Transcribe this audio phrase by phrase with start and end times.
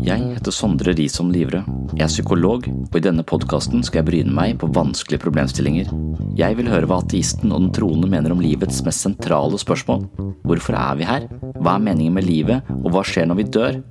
[0.00, 1.64] Jeg heter Sondre Risom Livre.
[1.96, 5.90] Jeg er psykolog, og i denne podkasten skal jeg bryne meg på vanskelige problemstillinger.
[6.38, 10.06] Jeg vil høre hva ateisten og den troende mener om livets mest sentrale spørsmål.
[10.46, 11.26] Hvorfor er vi her?
[11.58, 13.82] Hva er meningen med livet, og hva skjer når vi dør?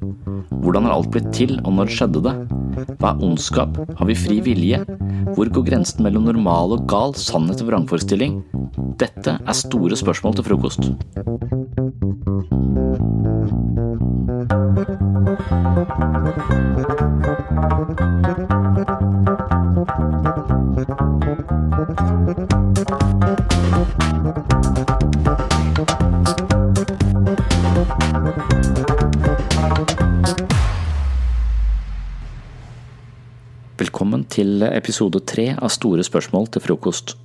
[0.63, 2.35] Hvordan har alt blitt til, og når skjedde det?
[2.99, 3.77] Hva er ondskap?
[3.99, 4.81] Har vi fri vilje?
[5.35, 8.39] Hvor går grensen mellom normal og gal, sannhet og vrangforestilling?
[8.99, 10.83] Dette er store spørsmål til frokost.
[33.79, 37.15] Velkommen til episode tre av Store spørsmål til frokost.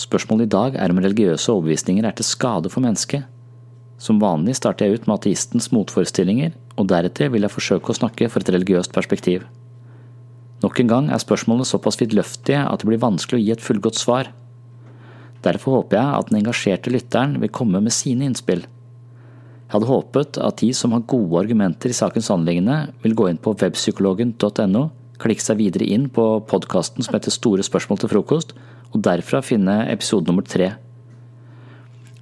[0.00, 3.26] Spørsmålet i dag er om religiøse overbevisninger er til skade for mennesket.
[4.00, 8.30] Som vanlig starter jeg ut med ateistens motforestillinger, og deretter vil jeg forsøke å snakke
[8.32, 9.44] for et religiøst perspektiv.
[10.64, 14.00] Nok en gang er spørsmålene såpass vidløftige at det blir vanskelig å gi et fullgodt
[14.00, 14.30] svar.
[15.44, 18.64] Derfor håper jeg at den engasjerte lytteren vil komme med sine innspill.
[18.64, 23.40] Jeg hadde håpet at de som har gode argumenter i sakens anliggende, vil gå inn
[23.40, 24.88] på webpsykologen.no
[25.20, 28.54] klikke seg videre inn på podkasten som heter Store spørsmål til frokost,
[28.90, 30.72] og derfra finne episode nummer tre.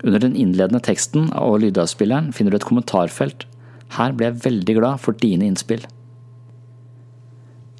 [0.04, 3.46] Under den innledende teksten og lydavspilleren finner du et kommentarfelt.
[3.96, 5.84] Her ble jeg veldig glad for dine innspill.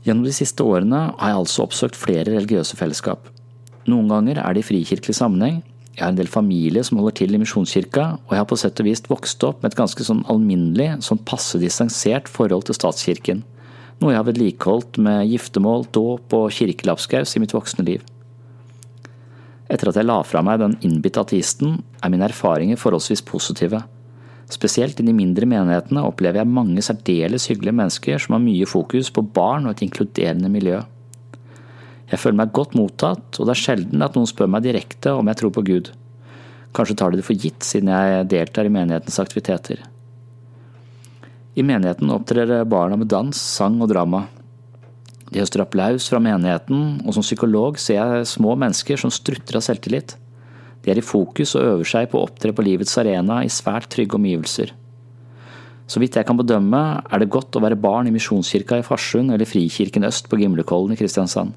[0.06, 3.28] Gjennom de siste årene har jeg altså oppsøkt flere religiøse fellesskap.
[3.88, 5.62] Noen ganger er det i frikirkelig sammenheng,
[5.98, 8.78] jeg har en del familie som holder til i Misjonskirka, og jeg har på sett
[8.78, 13.40] og vis vokst opp med et ganske sånn alminnelig, sånn passe distansert forhold til statskirken
[13.98, 18.04] noe jeg har vedlikeholdt med giftermål, dåp og kirkelappskaus i mitt voksne liv.
[19.68, 23.82] Etter at jeg la fra meg den innbitte ateisten, er mine erfaringer forholdsvis positive.
[24.48, 29.10] Spesielt i de mindre menighetene opplever jeg mange særdeles hyggelige mennesker som har mye fokus
[29.12, 30.80] på barn og et inkluderende miljø.
[32.08, 35.28] Jeg føler meg godt mottatt, og det er sjelden at noen spør meg direkte om
[35.28, 35.92] jeg tror på Gud.
[36.72, 39.84] Kanskje tar de det for gitt siden jeg deltar i menighetens aktiviteter.
[41.58, 44.24] I menigheten opptrer barna med dans, sang og drama.
[45.28, 49.64] De høster applaus fra menigheten, og som psykolog ser jeg små mennesker som strutter av
[49.66, 50.16] selvtillit.
[50.84, 53.90] De er i fokus og øver seg på å opptre på livets arena i svært
[53.92, 54.72] trygge omgivelser.
[55.88, 59.32] Så vidt jeg kan bedømme, er det godt å være barn i Misjonskirka i Farsund
[59.32, 61.54] eller Frikirken Øst på Gimlekollen i Kristiansand.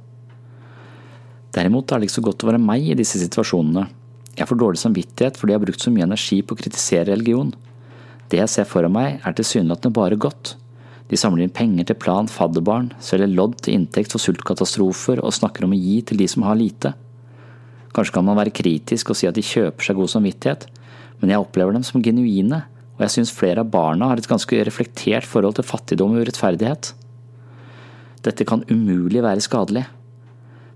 [1.51, 3.89] Derimot er det ikke så godt å være meg i disse situasjonene.
[4.37, 7.51] Jeg får dårlig samvittighet fordi jeg har brukt så mye energi på å kritisere religion.
[8.31, 10.55] Det jeg ser foran meg, er tilsynelatende bare godt.
[11.11, 15.67] De samler inn penger til Plan fadderbarn, selger lodd til inntekt for sultkatastrofer og snakker
[15.67, 16.93] om å gi til de som har lite.
[17.91, 20.69] Kanskje kan man være kritisk og si at de kjøper seg god samvittighet,
[21.19, 22.61] men jeg opplever dem som genuine,
[22.95, 26.93] og jeg synes flere av barna har et ganske reflektert forhold til fattigdom og urettferdighet.
[28.23, 29.83] Dette kan umulig være skadelig.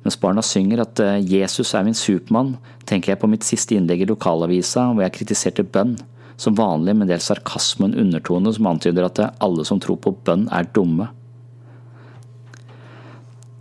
[0.03, 4.03] Mens barna synger at eh, Jesus er min Supermann, tenker jeg på mitt siste innlegg
[4.03, 5.95] i lokalavisa hvor jeg kritiserte bønn
[6.37, 9.99] som vanlig med en del sarkasme og en undertone som antyder at alle som tror
[10.03, 11.09] på bønn, er dumme.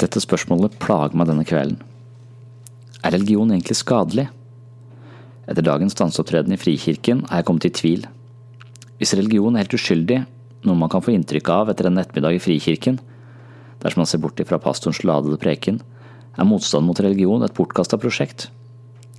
[0.03, 1.79] Dette spørsmålet plager meg denne kvelden.
[3.05, 4.27] Er religion egentlig skadelig?
[5.45, 8.07] Etter dagens danseopptreden i Frikirken er jeg kommet i tvil.
[8.99, 10.23] Hvis religion er helt uskyldig,
[10.65, 12.99] noe man kan få inntrykk av etter en ettermiddag i Frikirken,
[13.85, 15.83] dersom man ser bort fra pastorens ladede preken,
[16.35, 18.49] er motstand mot religion et bortkasta prosjekt.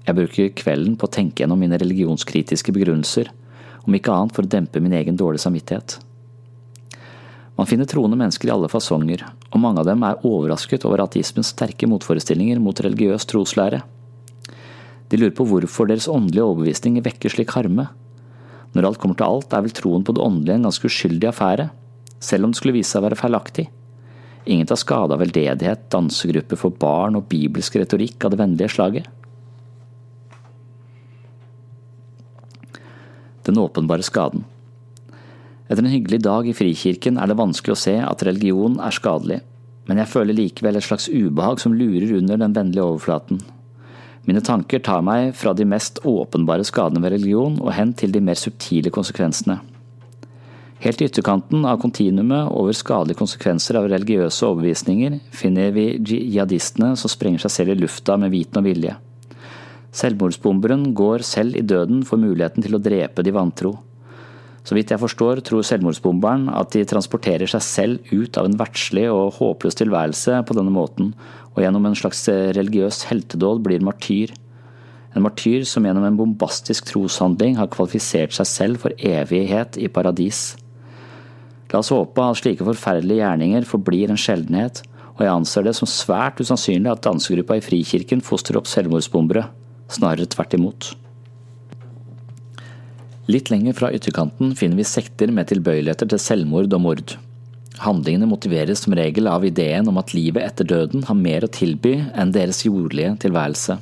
[0.06, 3.30] Jeg bruker kvelden på å tenke gjennom mine religionskritiske begrunnelser,
[3.86, 6.00] om ikke annet for å dempe min egen dårlige samvittighet.
[7.56, 9.24] Man finner troende mennesker i alle fasonger,
[9.54, 13.80] og mange av dem er overrasket over ateismens sterke motforestillinger mot religiøs troslære.
[15.08, 17.88] De lurer på hvorfor deres åndelige overbevisning vekker slik harme.
[18.76, 21.70] Når alt kommer til alt, er vel troen på det åndelige en ganske uskyldig affære,
[22.20, 23.70] selv om det skulle vise seg å være feilaktig.
[24.52, 29.08] Ingen tar skade av veldedighet, dansegrupper for barn og bibelsk retorikk av det vennlige slaget.
[33.48, 34.46] Den åpenbare skaden.
[35.66, 39.40] Etter en hyggelig dag i Frikirken er det vanskelig å se at religion er skadelig,
[39.90, 43.42] men jeg føler likevel et slags ubehag som lurer under den vennlige overflaten.
[44.26, 48.22] Mine tanker tar meg fra de mest åpenbare skadene ved religion og hen til de
[48.26, 49.60] mer subtile konsekvensene.
[50.86, 57.10] Helt i ytterkanten av kontinuumet over skadelige konsekvenser av religiøse overbevisninger finner vi jihadistene som
[57.10, 58.98] sprenger seg selv i lufta med viten og vilje.
[59.96, 63.78] Selvmordsbomberen går selv i døden for muligheten til å drepe de vantro.
[64.66, 69.06] Så vidt jeg forstår, tror selvmordsbomberen at de transporterer seg selv ut av en verdslig
[69.14, 71.14] og håpløs tilværelse på denne måten,
[71.54, 74.34] og gjennom en slags religiøs heltedåd blir martyr.
[75.16, 80.56] En martyr som gjennom en bombastisk troshandling har kvalifisert seg selv for evighet i paradis.
[81.72, 84.82] La oss håpe at slike forferdelige gjerninger forblir en sjeldenhet,
[85.16, 89.46] og jeg anser det som svært usannsynlig at dansegruppa i Frikirken fostrer opp selvmordsbombere,
[89.92, 90.92] snarere tvert imot.
[93.32, 97.16] Litt lenger fra ytterkanten finner vi sekter med tilbøyeligheter til selvmord og mord.
[97.82, 101.98] Handlingene motiveres som regel av ideen om at livet etter døden har mer å tilby
[102.14, 103.80] enn deres jordlige tilværelse.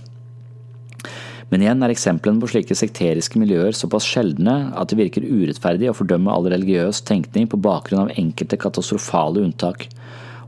[1.51, 5.97] Men igjen er eksemplene på slike sekteriske miljøer såpass sjeldne at det virker urettferdig å
[5.97, 9.85] fordømme all religiøs tenkning på bakgrunn av enkelte katastrofale unntak,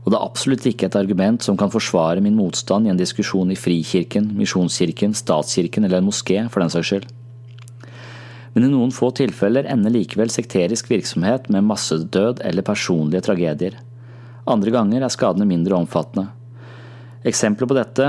[0.06, 3.50] og det er absolutt ikke et argument som kan forsvare min motstand i en diskusjon
[3.50, 7.08] i Frikirken, Misjonskirken, statskirken eller en moské, for den saks skyld.
[8.54, 13.74] Men i noen få tilfeller ender likevel sekterisk virksomhet med massedød eller personlige tragedier.
[14.46, 16.30] Andre ganger er skadene mindre omfattende.
[17.26, 18.06] Eksempler på dette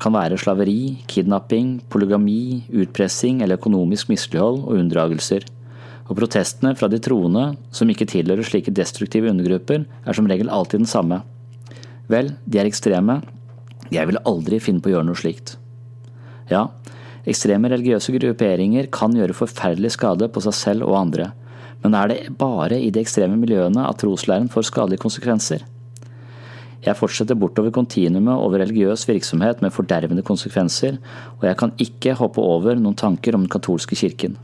[0.00, 5.44] kan være slaveri, kidnapping, polygami, utpressing eller økonomisk mislighold og unndragelser.
[6.06, 10.84] Og protestene fra de troende, som ikke tilhører slike destruktive undergrupper, er som regel alltid
[10.84, 11.22] den samme.
[12.10, 13.20] Vel, de er ekstreme.
[13.90, 15.56] Jeg ville aldri finne på å gjøre noe slikt.
[16.50, 16.68] Ja,
[17.26, 21.32] ekstreme religiøse grupperinger kan gjøre forferdelig skade på seg selv og andre,
[21.82, 25.66] men er det bare i de ekstreme miljøene at troslæren får skadelige konsekvenser?
[26.86, 31.00] Jeg fortsetter bortover kontinuumet over religiøs virksomhet med fordervende konsekvenser,
[31.40, 34.36] og jeg kan ikke hoppe over noen tanker om den katolske kirken.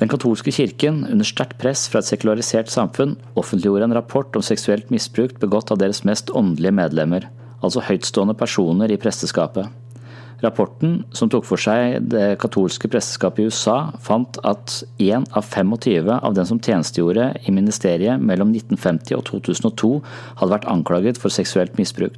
[0.00, 4.88] Den katolske kirken, under sterkt press fra et sekularisert samfunn, offentliggjorde en rapport om seksuelt
[4.90, 7.28] misbruk begått av deres mest åndelige medlemmer,
[7.60, 9.68] altså høytstående personer i presteskapet.
[10.42, 16.10] Rapporten, som tok for seg det katolske presteskapet i USA, fant at én av 25
[16.16, 19.92] av dem som tjenestegjorde i ministeriet mellom 1950 og 2002,
[20.40, 22.16] hadde vært anklaget for seksuelt misbruk.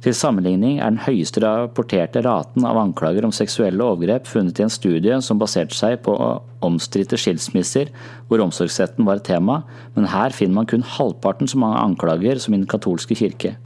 [0.00, 4.72] Til sammenligning er den høyeste rapporterte raten av anklager om seksuelle overgrep funnet i en
[4.72, 6.14] studie som baserte seg på
[6.64, 7.90] omstridte skilsmisser
[8.30, 9.58] hvor omsorgsretten var et tema,
[9.92, 13.58] men her finner man kun halvparten så mange anklager som i den katolske kirke.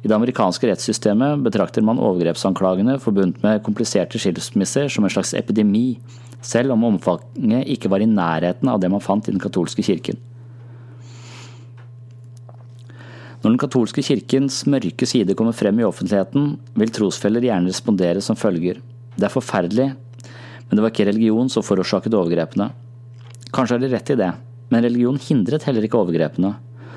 [0.00, 5.98] I det amerikanske rettssystemet betrakter man overgrepsanklagene forbundet med kompliserte skilsmisser som en slags epidemi,
[6.40, 10.16] selv om omfanget ikke var i nærheten av det man fant i den katolske kirken.
[13.42, 18.38] Når den katolske kirkens mørke side kommer frem i offentligheten, vil trosfeller gjerne respondere som
[18.38, 18.80] følger.
[19.16, 19.90] Det er forferdelig,
[20.66, 22.70] men det var ikke religion som forårsaket overgrepene.
[23.54, 24.32] Kanskje har de rett i det,
[24.72, 26.56] men religion hindret heller ikke overgrepene.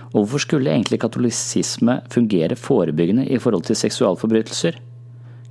[0.10, 4.80] Og hvorfor skulle egentlig katolisisme fungere forebyggende i forhold til seksualforbrytelser?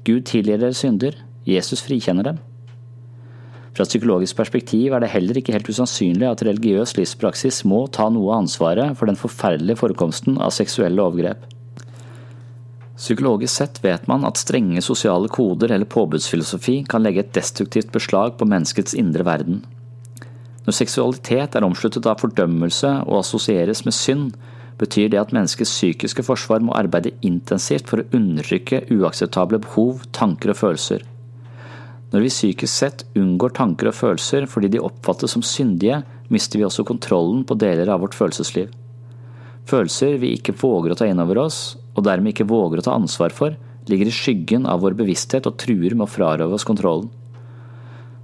[0.08, 1.14] Gud tilgir deres synder,
[1.46, 2.41] Jesus frikjenner dem.
[3.79, 8.09] Fra et psykologisk perspektiv er det heller ikke helt usannsynlig at religiøs livspraksis må ta
[8.11, 11.45] noe av ansvaret for den forferdelige forekomsten av seksuelle overgrep.
[12.99, 18.35] Psykologisk sett vet man at strenge sosiale koder eller påbudsfilosofi kan legge et destruktivt beslag
[18.41, 19.61] på menneskets indre verden.
[20.67, 24.33] Når seksualitet er omsluttet av fordømmelse og assosieres med synd,
[24.83, 30.51] betyr det at menneskets psykiske forsvar må arbeide intensivt for å undertrykke uakseptable behov, tanker
[30.51, 31.07] og følelser.
[32.08, 36.00] Når vi psykisk sett unngår tanker og følelser fordi de oppfattes som syndige,
[36.32, 38.70] mister vi også kontrollen på deler av vårt følelsesliv.
[39.69, 42.96] Følelser vi ikke våger å ta inn over oss, og dermed ikke våger å ta
[42.96, 43.58] ansvar for,
[43.88, 47.10] ligger i skyggen av vår bevissthet og truer med å frarøve oss kontrollen.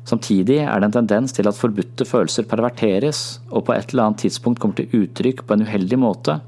[0.08, 4.24] Samtidig er det en tendens til at forbudte følelser perverteres og på et eller annet
[4.26, 6.40] tidspunkt kommer til uttrykk på en uheldig måte.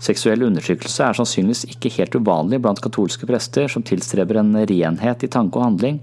[0.00, 5.30] Seksuell undertrykkelse er sannsynligvis ikke helt uvanlig blant katolske prester som tilstreber en renhet i
[5.30, 5.98] tanke og handling,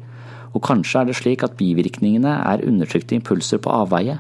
[0.54, 4.20] og kanskje er det slik at bivirkningene er undertrykte impulser på avveie.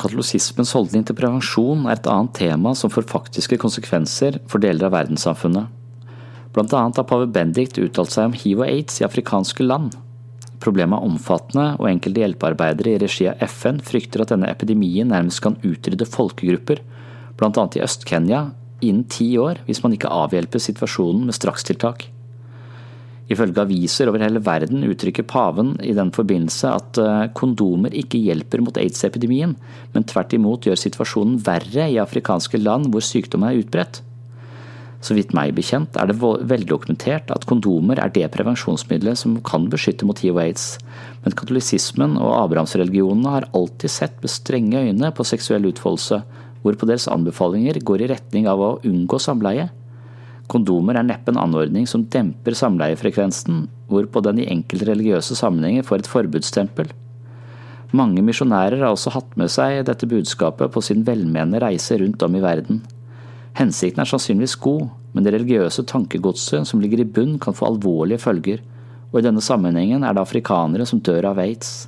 [0.00, 4.96] Katolisismens holdning til prevensjon er et annet tema som får faktiske konsekvenser for deler av
[4.96, 5.70] verdenssamfunnet.
[6.54, 9.94] Blant annet har pave Bendikt uttalt seg om hiv og aids i afrikanske land.
[10.62, 15.42] Problemet er omfattende, og enkelte hjelpearbeidere i regi av FN frykter at denne epidemien nærmest
[15.44, 16.80] kan utrydde folkegrupper,
[17.36, 17.66] bl.a.
[17.74, 18.46] i Øst-Kenya,
[18.84, 22.06] innen ti år hvis man ikke avhjelper situasjonen med strakstiltak.
[23.32, 28.60] Ifølge aviser over hele verden uttrykker paven i den forbindelse at eh, kondomer ikke hjelper
[28.60, 29.54] mot aids-epidemien,
[29.94, 34.02] men tvert imot gjør situasjonen verre i afrikanske land hvor sykdommen er utbredt.
[35.04, 40.08] Så vidt meg bekjent er det veldokumentert at kondomer er det prevensjonsmiddelet som kan beskytte
[40.08, 40.66] mot hiv og aids,
[41.24, 46.22] men katolisismen og abrahamsreligionene har alltid sett med strenge øyne på seksuell utfoldelse,
[46.64, 49.68] hvorpå deres anbefalinger går i retning av å unngå samleie.
[50.50, 56.02] Kondomer er neppe en anordning som demper samleiefrekvensen, hvorpå den i enkelte religiøse sammenhenger får
[56.04, 56.90] et forbudstempel.
[57.94, 62.36] Mange misjonærer har også hatt med seg dette budskapet på sin velmenende reise rundt om
[62.36, 62.82] i verden.
[63.54, 68.20] Hensikten er sannsynligvis god, men det religiøse tankegodset som ligger i bunn kan få alvorlige
[68.24, 68.64] følger,
[69.12, 71.86] og i denne sammenhengen er det afrikanere som dør av aids.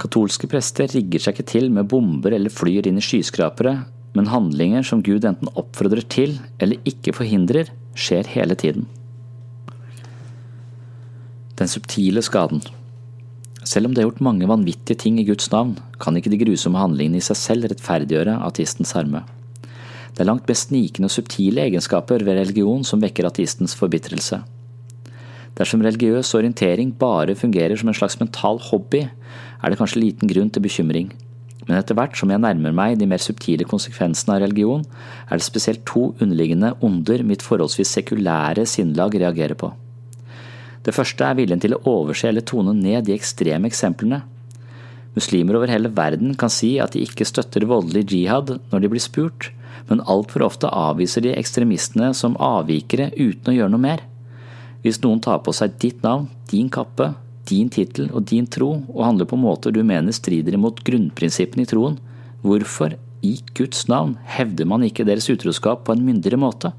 [0.00, 3.82] Katolske prester rigger seg ikke til med bomber eller flyr inn i skyskrapere,
[4.18, 8.88] men handlinger som Gud enten oppfordrer til eller ikke forhindrer, skjer hele tiden.
[11.58, 12.62] Den subtile skaden
[13.66, 16.78] Selv om det er gjort mange vanvittige ting i Guds navn, kan ikke de grusomme
[16.80, 19.24] handlingene i seg selv rettferdiggjøre ateistens harme.
[20.14, 24.40] Det er langt mer snikende og subtile egenskaper ved religion som vekker ateistens forbitrelse.
[25.58, 29.04] Dersom religiøs orientering bare fungerer som en slags mental hobby,
[29.62, 31.10] er det kanskje liten grunn til bekymring.
[31.68, 34.86] Men etter hvert som jeg nærmer meg de mer subtile konsekvensene av religion,
[35.28, 39.70] er det spesielt to underliggende onder mitt forholdsvis sekulære sinnlag reagerer på.
[40.86, 44.22] Det første er viljen til å overse eller tone ned de ekstreme eksemplene.
[45.18, 49.04] Muslimer over hele verden kan si at de ikke støtter voldelig jihad når de blir
[49.04, 49.50] spurt,
[49.90, 54.04] men altfor ofte avviser de ekstremistene som avvikere uten å gjøre noe mer.
[54.84, 57.12] Hvis noen tar på seg ditt navn, din kappe,
[57.48, 61.70] din tittel og din tro og handler på måter du mener strider imot grunnprinsippene i
[61.70, 61.96] troen,
[62.44, 66.72] hvorfor i Guds navn hevder man ikke deres utroskap på en myndigere måte?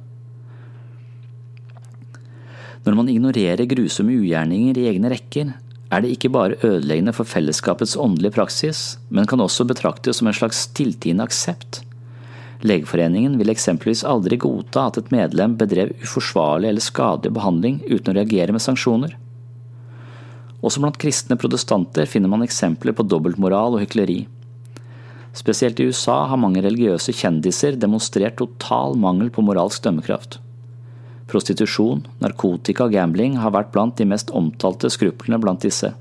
[2.86, 5.52] Når man ignorerer grusomme ugjerninger i egne rekker,
[5.90, 10.38] er det ikke bare ødeleggende for fellesskapets åndelige praksis, men kan også betraktes som en
[10.38, 11.82] slags stilltiende aksept.
[12.62, 18.18] Legeforeningen vil eksempelvis aldri godta at et medlem bedrev uforsvarlig eller skadelig behandling uten å
[18.20, 19.16] reagere med sanksjoner.
[20.66, 24.26] Også blant kristne protestanter finner man eksempler på dobbeltmoral og hykleri.
[25.36, 30.40] Spesielt i USA har mange religiøse kjendiser demonstrert total mangel på moralsk dømmekraft.
[31.30, 35.94] Prostitusjon, narkotika og gambling har vært blant de mest omtalte skruplene blant disse.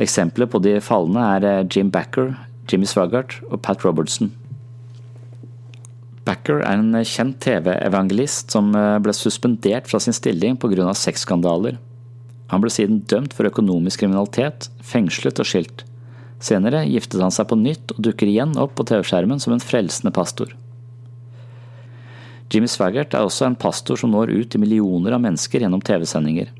[0.00, 2.32] Eksempler på de falne er eh, Jim Backer,
[2.70, 4.32] Jimmy Swaggart og Pat Robertson.
[6.24, 10.94] Backer er en kjent TV-evangelist som eh, ble suspendert fra sin stilling pga.
[10.96, 11.76] sexskandaler.
[12.52, 15.86] Han ble siden dømt for økonomisk kriminalitet, fengslet og skilt.
[16.42, 20.12] Senere giftet han seg på nytt og dukker igjen opp på TV-skjermen som en frelsende
[20.14, 20.52] pastor.
[22.52, 26.50] Jimmy Swaggart er også en pastor som når ut til millioner av mennesker gjennom TV-sendinger.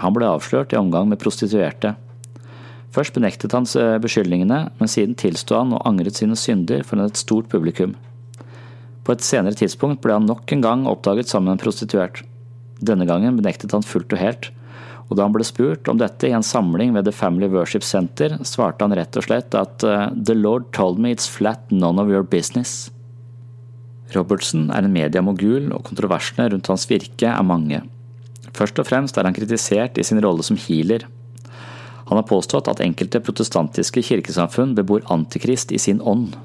[0.00, 1.92] Han ble avslørt i omgang med prostituerte.
[2.96, 3.68] Først benektet han
[4.00, 7.92] beskyldningene, men siden tilsto han og angret sine synder foran et stort publikum.
[9.04, 12.22] På et senere tidspunkt ble han nok en gang oppdaget sammen med en prostituert.
[12.80, 14.48] Denne gangen benektet han fullt og helt,
[15.06, 18.38] og da han ble spurt om dette i en samling ved The Family Worship Center,
[18.42, 22.10] svarte han rett og slett at uh, The Lord told me it's flat none of
[22.10, 22.90] your business.
[24.14, 27.82] Robertson er en mediemogul, og kontroversene rundt hans virke er mange.
[28.56, 31.06] Først og fremst er han kritisert i sin rolle som healer.
[32.06, 36.36] Han har påstått at enkelte protestantiske kirkesamfunn bebor antikrist i sin ånd.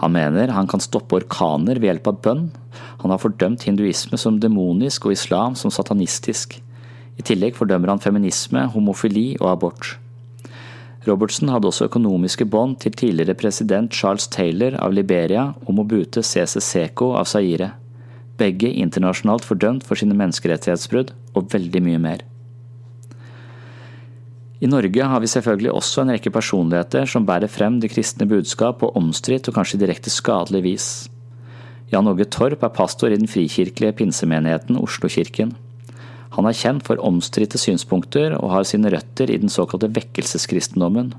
[0.00, 2.44] Han mener han kan stoppe orkaner ved hjelp av bønn.
[3.02, 6.60] Han har fordømt hinduisme som demonisk og islam som satanistisk.
[7.20, 9.96] I tillegg fordømmer han feminisme, homofili og abort.
[11.08, 16.60] Robertson hadde også økonomiske bånd til tidligere president Charles Taylor av Liberia og Mobute Sese
[16.64, 17.72] Seko av Zaire.
[18.40, 22.24] Begge internasjonalt fordømt for sine menneskerettighetsbrudd, og veldig mye mer.
[24.60, 28.82] I Norge har vi selvfølgelig også en rekke personligheter som bærer frem det kristne budskap
[28.82, 30.88] på omstridt og kanskje direkte skadelig vis.
[31.92, 35.54] Jan Åge Torp er pastor i den frikirkelige pinsemenigheten Oslokirken.
[36.36, 41.12] Han er kjent for omstridte synspunkter og har sine røtter i den såkalte vekkelseskristendommen.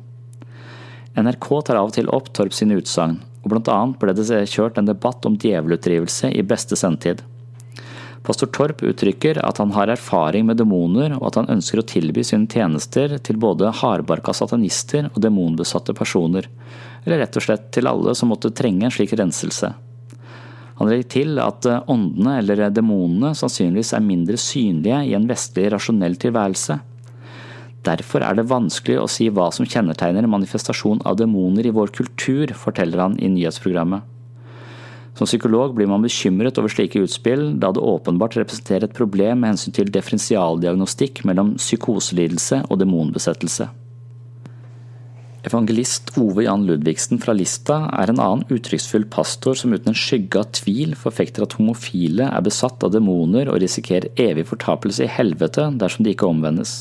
[1.20, 4.80] NRK tar av og til opp Torp sine utsagn, og blant annet ble det kjørt
[4.80, 7.26] en debatt om djevelutdrivelse i beste sendetid.
[8.24, 12.24] Pastor Torp uttrykker at han har erfaring med demoner, og at han ønsker å tilby
[12.24, 16.48] sine tjenester til både hardbarka satanister og demonbesatte personer,
[17.04, 19.74] eller rett og slett til alle som måtte trenge en slik renselse.
[20.82, 25.68] Han legger til at eh, åndene eller demonene sannsynligvis er mindre synlige i en vestlig
[25.70, 26.80] rasjonell tilværelse.
[27.86, 32.50] Derfor er det vanskelig å si hva som kjennetegner manifestasjon av demoner i vår kultur,
[32.58, 34.08] forteller han i nyhetsprogrammet.
[35.18, 39.54] Som psykolog blir man bekymret over slike utspill, da det åpenbart representerer et problem med
[39.54, 43.70] hensyn til differensialdiagnostikk mellom psykoselidelse og demonbesettelse.
[45.42, 50.38] Evangelist Ove Jan Ludvigsen fra Lista er en annen uttrykksfull pastor som uten en skygge
[50.38, 55.66] av tvil forfekter at homofile er besatt av demoner og risikerer evig fortapelse i helvete
[55.82, 56.76] dersom de ikke omvendes.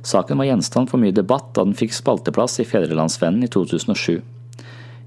[0.00, 4.22] Saken var gjenstand for mye debatt da den fikk spalteplass i Fedrelandsvennen i 2007.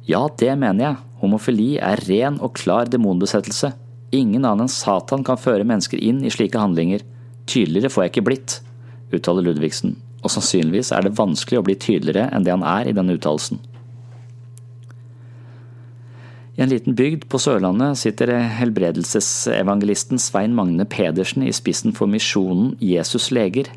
[0.06, 1.02] Ja, det mener jeg.
[1.24, 3.74] Homofili er ren og klar demonbesettelse.
[4.14, 7.02] Ingen annen enn Satan kan føre mennesker inn i slike handlinger.
[7.50, 8.60] Tydeligere får jeg ikke blitt,
[9.10, 12.96] uttaler Ludvigsen og sannsynligvis er det vanskelig å bli tydeligere enn det han er i
[12.96, 13.62] denne uttalelsen.
[16.54, 22.76] I en liten bygd på Sørlandet sitter helbredelsesevangelisten Svein Magne Pedersen i spissen for misjonen
[22.78, 23.72] Jesus leger.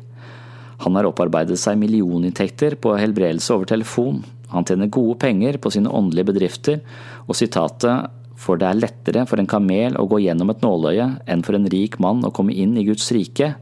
[0.85, 4.21] Han har opparbeidet seg millioninntekter på helbredelse over telefon.
[4.53, 6.79] Han tjener gode penger på sine åndelige bedrifter,
[7.25, 11.41] og sitatet for det er lettere for en kamel å gå gjennom et nåløye enn
[11.43, 13.55] for en rik mann å komme inn i Guds rike,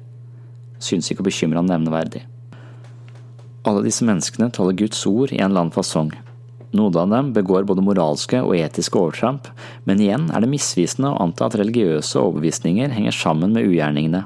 [0.75, 2.25] synes ikke å bekymre han nevneverdig.
[3.65, 6.11] Alle disse menneskene taler Guds ord i en eller annen fasong.
[6.75, 9.47] Noen av dem begår både moralske og etiske overtramp,
[9.89, 14.25] men igjen er det misvisende å anta at religiøse overbevisninger henger sammen med ugjerningene.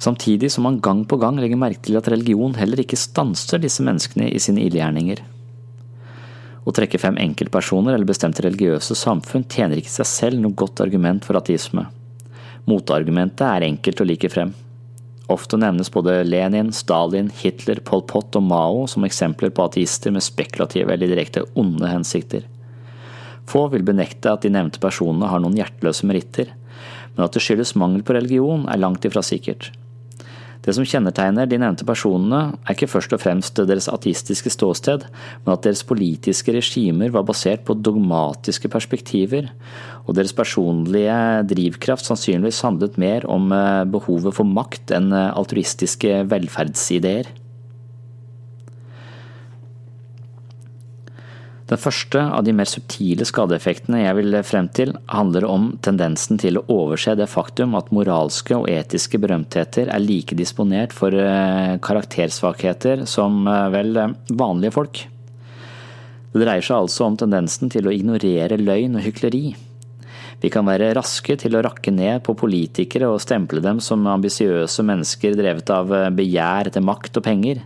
[0.00, 3.84] Samtidig som man gang på gang legger merke til at religion heller ikke stanser disse
[3.84, 5.20] menneskene i sine ildgjerninger.
[6.64, 11.26] Å trekke frem enkeltpersoner eller bestemte religiøse samfunn tjener ikke seg selv noe godt argument
[11.28, 11.90] for ateisme.
[12.70, 14.54] Motargumentet er enkelt å like frem.
[15.32, 20.24] Ofte nevnes både Lenin, Stalin, Hitler, Pol Pot og Mao som eksempler på ateister med
[20.24, 22.44] spekulative eller direkte onde hensikter.
[23.48, 26.52] Få vil benekte at de nevnte personene har noen hjerteløse meritter,
[27.14, 29.70] men at det skyldes mangel på religion er langt ifra sikkert.
[30.64, 35.04] Det som kjennetegner de nevnte personene, er ikke først og fremst deres ateistiske ståsted,
[35.44, 39.50] men at deres politiske regimer var basert på dogmatiske perspektiver,
[40.08, 41.18] og deres personlige
[41.52, 47.28] drivkraft sannsynligvis handlet mer om eh, behovet for makt enn eh, altruistiske velferdsideer.
[51.64, 56.60] Den første av de mer subtile skadeeffektene jeg vil frem til, handler om tendensen til
[56.60, 63.06] å overse det faktum at moralske og etiske berømtheter er like disponert for eh, karaktersvakheter
[63.08, 65.06] som eh, vel eh, vanlige folk.
[66.34, 69.44] Det dreier seg altså om tendensen til å ignorere løgn og hykleri.
[70.44, 74.84] Vi kan være raske til å rakke ned på politikere og stemple dem som ambisiøse
[74.84, 77.62] mennesker drevet av begjær etter makt og penger.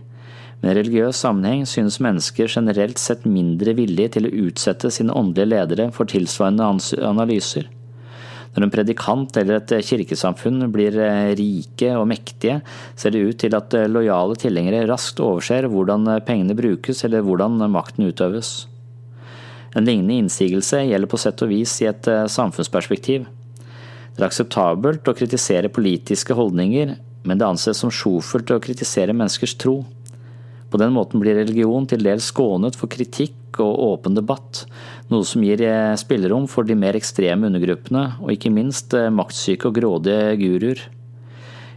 [0.59, 5.53] Men i religiøs sammenheng synes mennesker generelt sett mindre villige til å utsette sine åndelige
[5.53, 6.67] ledere for tilsvarende
[7.07, 7.69] analyser.
[8.55, 12.59] Når en predikant eller et kirkesamfunn blir eh, rike og mektige,
[12.97, 17.23] ser det ut til at eh, lojale tilhengere raskt overser hvordan eh, pengene brukes eller
[17.25, 18.65] hvordan makten utøves.
[19.77, 23.27] En lignende innsigelse gjelder på sett og vis i et samfunnsperspektiv.
[24.17, 26.95] Det er akseptabelt å kritisere politiske holdninger,
[27.29, 29.83] men det anses som sjofelt å kritisere menneskers tro.
[30.69, 34.63] På den måten blir religion til dels skånet for kritikk og åpen debatt,
[35.09, 39.69] noe som gir eh, spillerom for de mer ekstreme undergruppene, og ikke minst eh, maktsyke
[39.69, 40.85] og grådige guruer.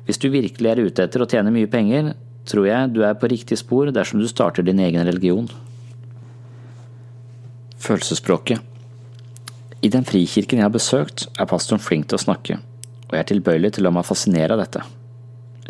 [0.07, 2.13] Hvis du virkelig er ute etter å tjene mye penger,
[2.49, 5.49] tror jeg du er på riktig spor dersom du starter din egen religion.
[7.83, 8.61] Følelsesspråket
[9.83, 12.61] I den frikirken jeg har besøkt, er pastoren flink til å snakke,
[13.09, 14.85] og jeg er tilbøyelig til å la meg fascinere av dette.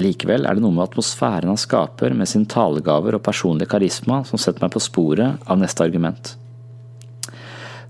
[0.00, 4.40] Likevel er det noe med atmosfæren han skaper med sine talegaver og personlige karisma som
[4.40, 6.34] setter meg på sporet av neste argument.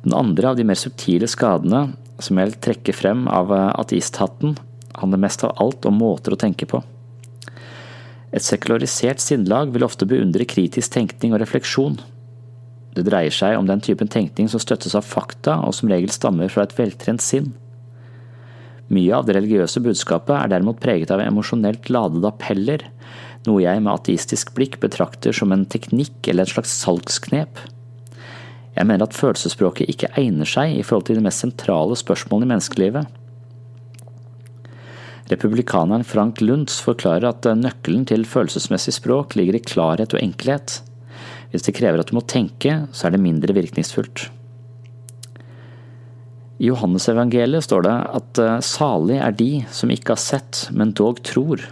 [0.03, 4.57] Den andre av de mer subtile skadene som jeg vil trekke frem av eh, ateisthatten,
[4.99, 6.83] handler mest av alt om måter å tenke på.
[8.33, 11.99] Et sekularisert sinnlag vil ofte beundre kritisk tenkning og refleksjon.
[12.97, 16.53] Det dreier seg om den typen tenkning som støttes av fakta og som regel stammer
[16.53, 17.53] fra et veltrent sinn.
[18.93, 22.85] Mye av det religiøse budskapet er derimot preget av emosjonelt ladede appeller,
[23.47, 27.63] noe jeg med ateistisk blikk betrakter som en teknikk eller et slags salgsknep.
[28.77, 32.53] Jeg mener at følelsesspråket ikke egner seg i forhold til de mest sentrale spørsmålene i
[32.53, 33.19] menneskelivet.
[35.33, 40.81] Republikaneren Frank Luntz forklarer at nøkkelen til følelsesmessig språk ligger i klarhet og enkelhet.
[41.53, 44.29] Hvis det krever at du må tenke, så er det mindre virkningsfullt.
[46.63, 51.19] I Johannesevangeliet står det at eh, salig er de som ikke har sett, men dog
[51.27, 51.65] tror.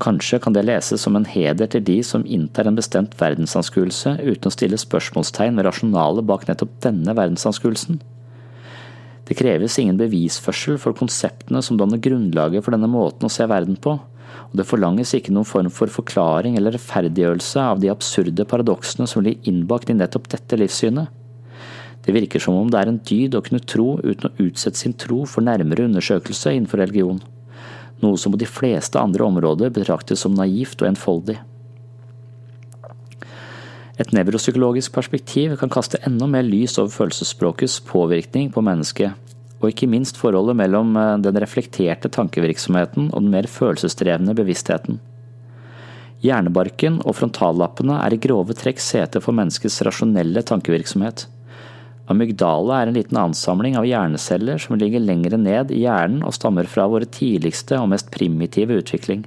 [0.00, 4.46] Kanskje kan det leses som en heder til de som inntar en bestemt verdensanskuelse uten
[4.46, 7.98] å stille spørsmålstegn ved rasjonalet bak nettopp denne verdensanskuelsen.
[9.26, 13.74] Det kreves ingen bevisførsel for konseptene som danner grunnlaget for denne måten å se verden
[13.74, 19.10] på, og det forlanges ikke noen form for forklaring eller rettferdiggjørelse av de absurde paradoksene
[19.10, 21.10] som ligger innbakt i nettopp dette livssynet.
[22.10, 24.96] Det virker som om det er en dyd å kunne tro uten å utsette sin
[24.98, 27.20] tro for nærmere undersøkelse innenfor religion,
[28.02, 31.36] noe som på de fleste andre områder betraktes som naivt og enfoldig.
[34.02, 39.14] Et nevropsykologisk perspektiv kan kaste enda mer lys over følelsesspråkets påvirkning på mennesket,
[39.62, 44.98] og ikke minst forholdet mellom eh, den reflekterte tankevirksomheten og den mer følelsesdrevne bevisstheten.
[46.26, 51.30] Hjernebarken og frontallappene er i grove trekk sete for menneskets rasjonelle tankevirksomhet.
[52.10, 56.66] Amygdala er en liten ansamling av hjerneceller som ligger lengre ned i hjernen og stammer
[56.66, 59.22] fra våre tidligste og mest primitive utvikling.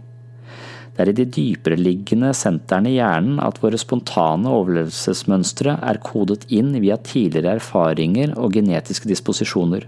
[0.93, 6.75] Det er i de dypereliggende sentrene i hjernen at våre spontane overlevelsesmønstre er kodet inn
[6.83, 9.87] via tidligere erfaringer og genetiske disposisjoner.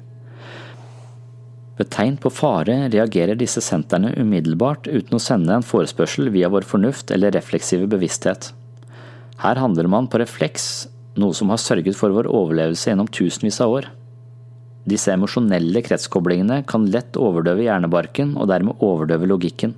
[1.75, 6.65] Ved tegn på fare reagerer disse sentrene umiddelbart uten å sende en forespørsel via vår
[6.65, 8.53] fornuft eller refleksive bevissthet.
[9.43, 10.87] Her handler man på refleks,
[11.21, 13.89] noe som har sørget for vår overlevelse gjennom tusenvis av år.
[14.85, 19.73] Disse emosjonelle kretskoblingene kan lett overdøve hjernebarken og dermed overdøve logikken.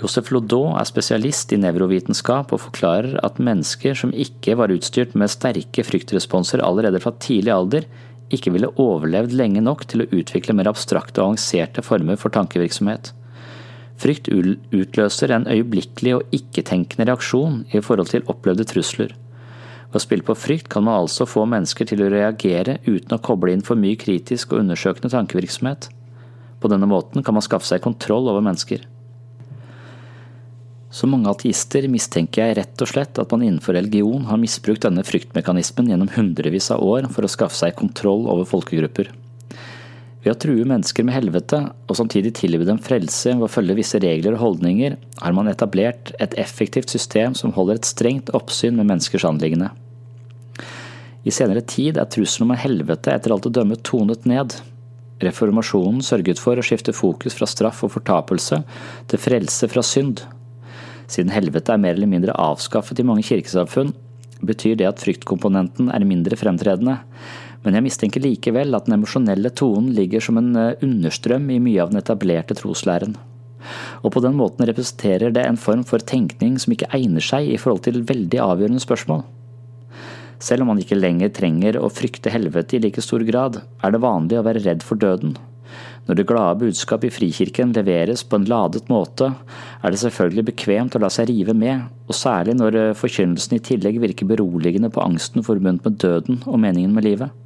[0.00, 5.32] Josef Lodot er spesialist i nevrovitenskap og forklarer at mennesker som ikke var utstyrt med
[5.32, 7.88] sterke fryktresponser allerede fra tidlig alder,
[8.30, 13.10] ikke ville overlevd lenge nok til å utvikle mer abstrakte og avanserte former for tankevirksomhet.
[14.00, 19.12] Frykt utløser en øyeblikkelig og ikke-tenkende reaksjon i forhold til opplevde trusler.
[19.90, 23.22] Ved å spille på frykt kan man altså få mennesker til å reagere uten å
[23.26, 25.88] koble inn for mye kritisk og undersøkende tankevirksomhet.
[26.62, 28.84] På denne måten kan man skaffe seg kontroll over mennesker.
[30.94, 35.04] Som mange ateister mistenker jeg rett og slett at man innenfor religion har misbrukt denne
[35.06, 39.10] fryktmekanismen gjennom hundrevis av år for å skaffe seg kontroll over folkegrupper.
[40.20, 44.00] Ved å true mennesker med helvete, og samtidig tilby dem frelse ved å følge visse
[44.02, 48.90] regler og holdninger, har man etablert et effektivt system som holder et strengt oppsyn med
[48.90, 49.70] menneskers anliggende.
[51.24, 54.58] I senere tid er trusselen om helvete etter alt å dømme tonet ned.
[55.24, 58.60] Reformasjonen sørget for å skifte fokus fra straff og fortapelse
[59.08, 60.24] til frelse fra synd,
[61.10, 63.92] siden helvete er mer eller mindre avskaffet i mange kirkesamfunn,
[64.46, 67.00] betyr det at fryktkomponenten er mindre fremtredende,
[67.64, 71.82] men jeg mistenker likevel at den emosjonelle tonen ligger som en eh, understrøm i mye
[71.82, 73.18] av den etablerte troslæren.
[74.00, 77.60] Og på den måten representerer det en form for tenkning som ikke egner seg i
[77.60, 79.26] forhold til veldig avgjørende spørsmål.
[80.40, 84.00] Selv om man ikke lenger trenger å frykte helvete i like stor grad, er det
[84.00, 85.36] vanlig å være redd for døden.
[86.08, 89.28] Når det glade budskap i Frikirken leveres på en ladet måte,
[89.84, 93.62] er det selvfølgelig bekvemt å la seg rive med, og særlig når eh, forkynnelsen i
[93.68, 97.36] tillegg virker beroligende på angsten forbundet med døden og meningen med livet.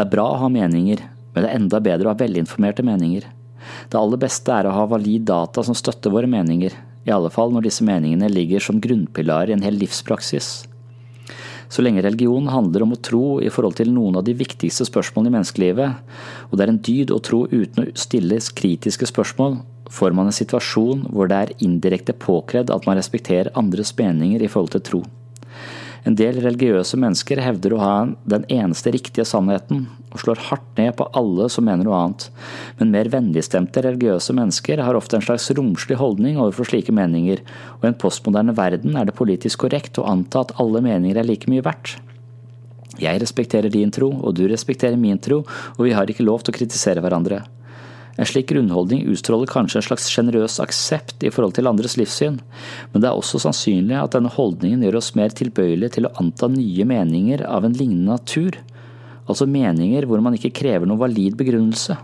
[0.00, 1.00] Det er bra å ha meninger,
[1.34, 3.26] men det er enda bedre å ha velinformerte meninger.
[3.92, 6.72] Det aller beste er å ha valid data som støtter våre meninger,
[7.04, 10.48] i alle fall når disse meningene ligger som grunnpilar i en hel livspraksis.
[11.68, 15.34] Så lenge religion handler om å tro i forhold til noen av de viktigste spørsmålene
[15.34, 16.16] i menneskelivet,
[16.48, 19.60] og det er en dyd å tro uten å stille kritiske spørsmål,
[19.92, 24.48] får man en situasjon hvor det er indirekte påkrevd at man respekterer andres meninger i
[24.48, 25.04] forhold til tro.
[26.08, 27.94] En del religiøse mennesker hevder å ha
[28.32, 32.26] den eneste riktige sannheten, og slår hardt ned på alle som mener noe annet,
[32.80, 37.44] men mer vennligstemte religiøse mennesker har ofte en slags romslig holdning overfor slike meninger,
[37.78, 41.28] og i en postmoderne verden er det politisk korrekt å anta at alle meninger er
[41.28, 41.98] like mye verdt.
[43.00, 45.44] Jeg respekterer din tro, og du respekterer min tro,
[45.76, 47.44] og vi har ikke lov til å kritisere hverandre.
[48.20, 52.36] En slik grunnholdning utstråler kanskje en slags sjenerøs aksept i forhold til andres livssyn,
[52.92, 56.50] men det er også sannsynlig at denne holdningen gjør oss mer tilbøyelige til å anta
[56.52, 58.58] nye meninger av en lignende natur,
[59.24, 61.96] altså meninger hvor man ikke krever noen valid begrunnelse.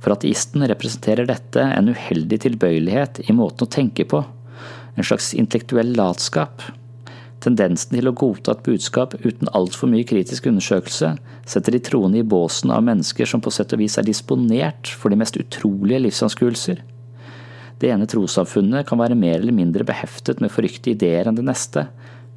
[0.00, 4.24] For ateisten representerer dette en uheldig tilbøyelighet i måten å tenke på,
[4.96, 6.64] en slags intellektuell latskap.
[7.40, 11.14] Tendensen til å godta et budskap uten altfor mye kritisk undersøkelse
[11.48, 15.08] setter de troende i båsen av mennesker som på sett og vis er disponert for
[15.08, 16.82] de mest utrolige livsanskuelser.
[17.80, 21.86] Det ene trossamfunnet kan være mer eller mindre beheftet med forrykte ideer enn det neste,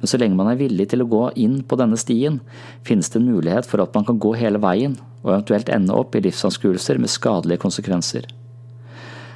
[0.00, 2.40] men så lenge man er villig til å gå inn på denne stien,
[2.84, 6.16] finnes det en mulighet for at man kan gå hele veien, og eventuelt ende opp
[6.16, 8.24] i livsanskuelser med skadelige konsekvenser.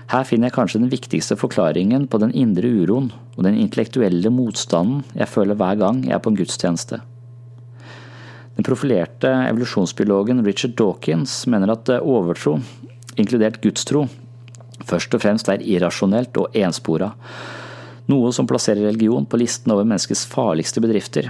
[0.09, 5.03] Her finner jeg kanskje den viktigste forklaringen på den indre uroen og den intellektuelle motstanden
[5.13, 7.03] jeg føler hver gang jeg er på en gudstjeneste.
[8.57, 12.57] Den profilerte evolusjonsbiologen Richard Dawkins mener at overtro,
[13.21, 14.07] inkludert gudstro,
[14.89, 17.13] først og fremst er irrasjonelt og enspora,
[18.09, 21.29] noe som plasserer religion på listen over menneskets farligste bedrifter.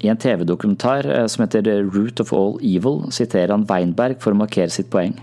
[0.00, 4.32] I en TV-dokumentar eh, som heter The Root of All Evil, siterer han Weinberg for
[4.32, 5.14] å markere sitt poeng.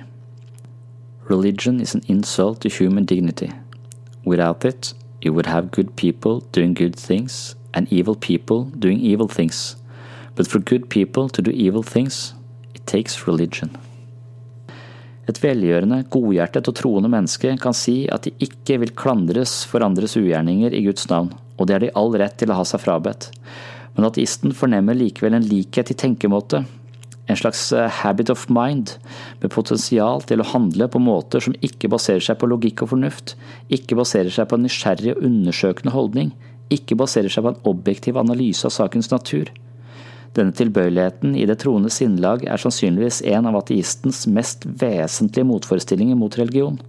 [1.29, 3.49] Religion is an insult to human dignity.
[4.25, 9.29] Without it, you would have good people doing good things and evil people doing evil
[9.29, 9.77] things.
[10.35, 12.33] But for good people to do evil things,
[12.75, 13.69] it takes religion.
[15.23, 20.17] Et velgjørende, godhjertet og troende menneske kan si at de ikke vil klandres for andres
[20.19, 23.29] ugjerninger i Guds navn, og det har de all rett til å ha seg frabedt.
[23.95, 26.65] Men ateisten fornemmer likevel en likhet i tenkemåte,
[27.25, 28.97] en slags eh, habit of mind,
[29.39, 33.35] med potensial til å handle på måter som ikke baserer seg på logikk og fornuft,
[33.71, 36.33] ikke baserer seg på en nysgjerrig og undersøkende holdning,
[36.73, 39.51] ikke baserer seg på en objektiv analyse av sakens natur.
[40.33, 46.39] Denne tilbøyeligheten i det troende sinnelag er sannsynligvis en av ateistens mest vesentlige motforestillinger mot
[46.39, 46.79] religion.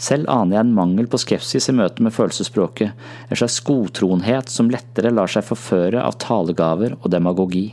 [0.00, 2.96] Selv aner jeg en mangel på skepsis i møte med følelsesspråket,
[3.28, 7.68] en slags godtroenhet som lettere lar seg forføre av talegaver og demagogi.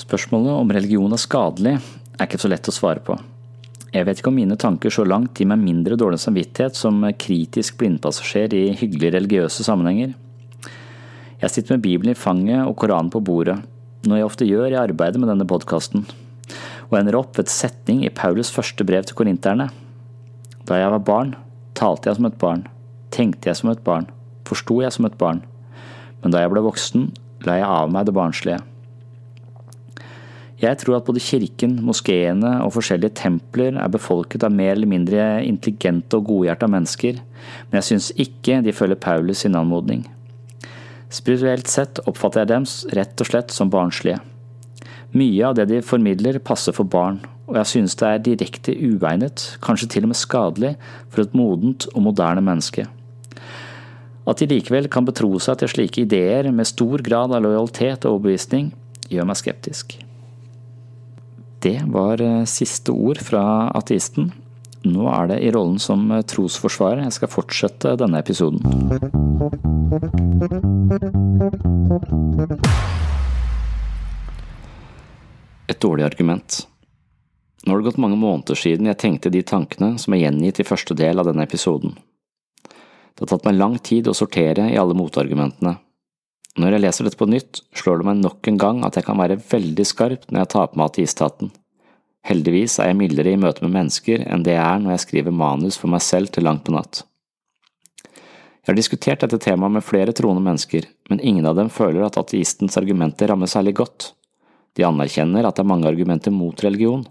[0.00, 1.74] Spørsmålet om religion er skadelig,
[2.16, 3.18] er ikke så lett å svare på.
[3.90, 7.80] Jeg vet ikke om mine tanker så langt gir meg mindre dårlig samvittighet som kritisk
[7.80, 10.14] blindpassasjer i hyggelige religiøse sammenhenger.
[11.40, 13.58] Jeg sitter med Bibelen i fanget og Koranen på bordet,
[14.06, 16.06] noe jeg ofte gjør i arbeidet med denne podkasten,
[16.88, 19.68] og ender opp ved et setning i Paulus første brev til korinterne.
[20.68, 21.34] Da jeg var barn,
[21.76, 22.64] talte jeg som et barn,
[23.12, 24.08] tenkte jeg som et barn,
[24.48, 25.42] forsto jeg som et barn,
[26.22, 27.10] men da jeg ble voksen,
[27.48, 28.62] la jeg av meg det barnslige.
[30.60, 35.28] Jeg tror at både kirken, moskeene og forskjellige templer er befolket av mer eller mindre
[35.46, 37.20] intelligente og godhjerta mennesker,
[37.70, 40.04] men jeg syns ikke de følger Paulus sin anmodning.
[41.10, 42.66] Spirituelt sett oppfatter jeg dem
[42.98, 44.20] rett og slett som barnslige.
[45.16, 47.18] Mye av det de formidler passer for barn,
[47.48, 50.74] og jeg synes det er direkte uegnet, kanskje til og med skadelig,
[51.08, 52.84] for et modent og moderne menneske.
[54.28, 58.20] At de likevel kan betro seg til slike ideer med stor grad av lojalitet og
[58.20, 58.70] overbevisning,
[59.10, 59.96] gjør meg skeptisk.
[61.62, 64.30] Det var eh, siste ord fra ateisten.
[64.88, 68.64] Nå er det i rollen som eh, trosforsvarer jeg skal fortsette denne episoden.
[75.68, 76.62] Et dårlig argument.
[77.66, 80.68] Nå har det gått mange måneder siden jeg tenkte de tankene som er gjengitt i
[80.70, 81.92] første del av denne episoden.
[82.64, 85.76] Det har tatt meg lang tid å sortere i alle motargumentene.
[86.58, 89.20] Når jeg leser dette på nytt, slår det meg nok en gang at jeg kan
[89.20, 91.52] være veldig skarp når jeg tar på meg ateisthatten.
[92.26, 95.36] Heldigvis er jeg mildere i møte med mennesker enn det jeg er når jeg skriver
[95.36, 97.04] manus for meg selv til langt på natt.
[98.60, 102.18] Jeg har diskutert dette temaet med flere troende mennesker, men ingen av dem føler at
[102.20, 104.10] ateistens argumenter rammer særlig godt.
[104.76, 107.06] De anerkjenner at det er mange argumenter mot religion.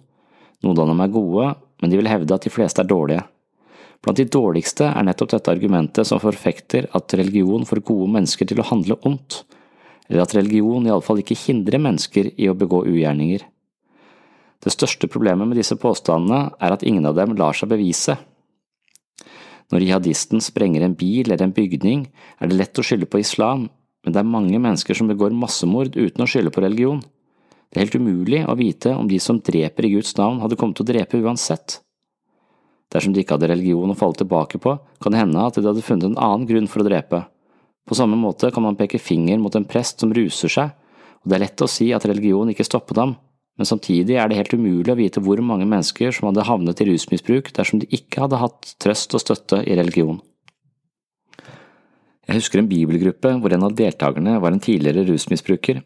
[0.63, 1.49] Noen av dem er gode,
[1.81, 3.23] men de vil hevde at de fleste er dårlige.
[3.99, 8.61] Blant de dårligste er nettopp dette argumentet som forfekter at religion får gode mennesker til
[8.61, 9.43] å handle ondt,
[10.07, 13.43] eller at religion iallfall ikke hindrer mennesker i å begå ugjerninger.
[14.59, 18.15] Det største problemet med disse påstandene er at ingen av dem lar seg bevise.
[19.69, 22.07] Når jihadisten sprenger en bil eller en bygning,
[22.39, 23.67] er det lett å skylde på islam,
[24.03, 27.03] men det er mange mennesker som begår massemord uten å skylde på religion.
[27.69, 30.79] Det er helt umulig å vite om de som dreper i Guds navn, hadde kommet
[30.79, 31.77] til å drepe uansett.
[32.89, 35.85] Dersom de ikke hadde religion å falle tilbake på, kan det hende at de hadde
[35.85, 37.21] funnet en annen grunn for å drepe.
[37.85, 40.73] På samme måte kan man peke finger mot en prest som ruser seg,
[41.21, 43.15] og det er lett å si at religion ikke stoppet ham,
[43.59, 46.87] men samtidig er det helt umulig å vite hvor mange mennesker som hadde havnet i
[46.87, 50.21] rusmisbruk dersom de ikke hadde hatt trøst og støtte i religion.
[52.29, 55.81] Jeg husker en bibelgruppe hvor en av deltakerne var en tidligere rusmisbruker.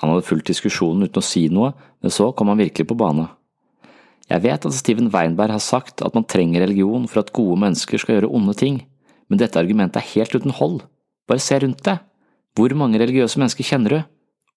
[0.00, 3.28] Han hadde fulgt diskusjonen uten å si noe, men så kom han virkelig på bane.
[4.32, 8.00] Jeg vet at Steven Weinberg har sagt at man trenger religion for at gode mennesker
[8.00, 8.78] skal gjøre onde ting,
[9.28, 10.78] men dette argumentet er helt uten hold.
[11.28, 12.00] Bare se rundt deg.
[12.56, 13.98] Hvor mange religiøse mennesker kjenner du,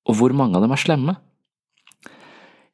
[0.07, 1.17] og hvor mange av dem er slemme?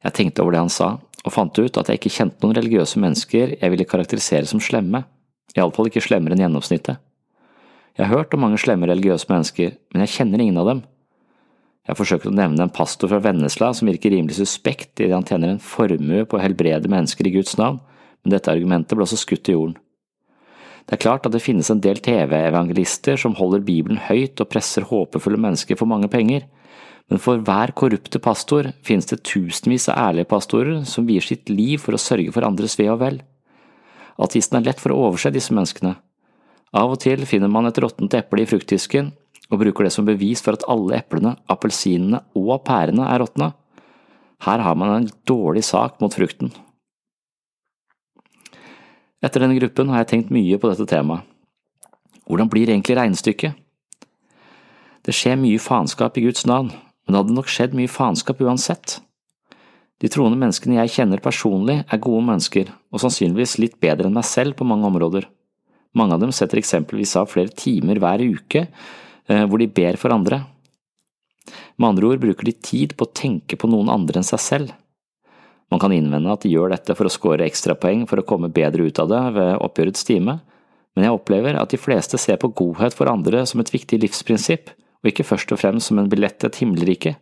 [0.02, 3.02] Jeg tenkte over det han sa, og fant ut at jeg ikke kjente noen religiøse
[3.02, 5.04] mennesker jeg ville karakterisere som slemme,
[5.54, 7.02] iallfall ikke slemmere enn gjennomsnittet.
[7.98, 10.86] Jeg har hørt om mange slemme religiøse mennesker, men jeg kjenner ingen av dem.
[11.88, 15.50] Jeg forsøker å nevne en pastor fra Vennesla som virker rimelig suspekt idet han tjener
[15.50, 17.80] en formue på å helbrede mennesker i Guds navn,
[18.22, 19.74] men dette argumentet ble også skutt i jorden.
[20.86, 24.86] Det er klart at det finnes en del TV-evangelister som holder Bibelen høyt og presser
[24.86, 26.46] håpefulle mennesker for mange penger,
[27.10, 31.82] men for hver korrupte pastor finnes det tusenvis av ærlige pastorer som vier sitt liv
[31.82, 33.18] for å sørge for andres ve og vel.
[34.22, 35.96] Ateisten er lett for å overse disse menneskene.
[36.72, 39.10] Av og til finner man et råttent eple i fruktdisken,
[39.52, 43.52] og bruker det som bevis for at alle eplene, appelsinene og pærene er råtne.
[44.42, 46.50] Her har man en dårlig sak mot frukten.
[49.22, 51.28] Etter denne gruppen har jeg tenkt mye på dette temaet.
[52.26, 53.58] Hvordan blir egentlig regnestykket?
[55.02, 59.00] Det skjer mye faenskap i Guds navn, men det hadde nok skjedd mye faenskap uansett.
[60.02, 64.26] De troende menneskene jeg kjenner personlig, er gode mennesker, og sannsynligvis litt bedre enn meg
[64.26, 65.28] selv på mange områder.
[65.98, 68.64] Mange av dem setter eksempelvis av flere timer hver uke
[69.26, 70.42] hvor de ber for andre.
[71.76, 74.72] Med andre ord bruker de tid på å tenke på noen andre enn seg selv.
[75.72, 78.84] Man kan innvende at de gjør dette for å score ekstrapoeng for å komme bedre
[78.84, 80.36] ut av det ved oppgjørets time,
[80.92, 84.74] men jeg opplever at de fleste ser på godhet for andre som et viktig livsprinsipp,
[85.02, 87.14] og ikke først og fremst som en billett til et himmelrike.